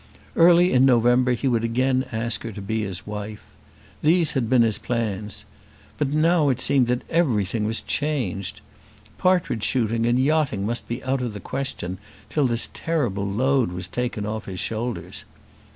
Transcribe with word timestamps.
Early 0.35 0.73
in 0.73 0.83
November 0.83 1.33
he 1.33 1.47
would 1.47 1.63
again 1.63 2.05
ask 2.11 2.41
her 2.41 2.51
to 2.53 2.59
be 2.63 2.81
his 2.83 3.05
wife. 3.05 3.45
These 4.01 4.31
had 4.31 4.49
been 4.49 4.63
his 4.63 4.79
plans. 4.79 5.45
But 5.99 6.07
now 6.09 6.49
it 6.49 6.59
seemed 6.59 6.87
that 6.87 7.03
everything 7.07 7.65
was 7.65 7.81
changed. 7.81 8.61
Partridge 9.19 9.61
shooting 9.63 10.07
and 10.07 10.17
yachting 10.17 10.65
must 10.65 10.87
be 10.87 11.03
out 11.03 11.21
of 11.21 11.33
the 11.33 11.39
question 11.39 11.99
till 12.31 12.47
this 12.47 12.69
terrible 12.73 13.27
load 13.27 13.71
was 13.71 13.87
taken 13.87 14.25
off 14.25 14.45
his 14.47 14.59
shoulders. 14.59 15.23